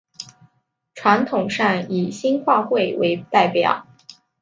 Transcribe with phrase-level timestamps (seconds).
[0.95, 3.85] 传统上以新会话为代表。